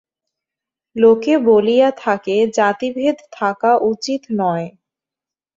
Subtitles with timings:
[0.95, 4.67] লোকে বলিয়া থাকে, জাতিভেদ থাকা উচিত নয়।